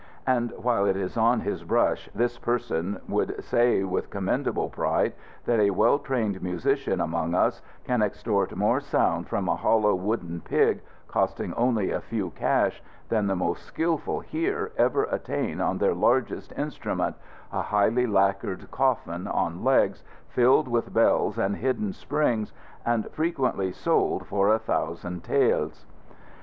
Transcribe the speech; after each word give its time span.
(And 0.25 0.49
while 0.57 0.85
it 0.87 0.97
is 0.97 1.15
on 1.15 1.41
his 1.41 1.63
brush 1.63 2.09
this 2.15 2.39
person 2.39 2.99
would 3.07 3.43
say 3.43 3.83
with 3.83 4.09
commendable 4.09 4.67
pride 4.67 5.13
that 5.45 5.59
a 5.59 5.69
well 5.69 5.99
trained 5.99 6.41
musician 6.41 6.99
among 6.99 7.35
us 7.35 7.61
can 7.83 8.01
extort 8.01 8.55
more 8.55 8.79
sound 8.81 9.29
from 9.29 9.47
a 9.47 9.55
hollow 9.55 9.93
wooden 9.93 10.39
pig, 10.41 10.81
costing 11.07 11.53
only 11.53 11.91
a 11.91 12.01
few 12.01 12.31
cash, 12.31 12.81
than 13.09 13.27
the 13.27 13.35
most 13.35 13.61
skilful 13.61 14.21
here 14.21 14.71
ever 14.75 15.03
attain 15.03 15.61
on 15.61 15.77
their 15.77 15.93
largest 15.93 16.51
instrument 16.57 17.15
a 17.51 17.61
highly 17.61 18.07
lacquered 18.07 18.71
coffin 18.71 19.27
on 19.27 19.63
legs, 19.63 20.03
filled 20.29 20.67
with 20.67 20.91
bells 20.91 21.37
and 21.37 21.57
hidden 21.57 21.93
springs, 21.93 22.51
and 22.87 23.07
frequently 23.11 23.71
sold 23.71 24.25
for 24.25 24.49
a 24.51 24.57
thousand 24.57 25.23
taels.) 25.23 25.85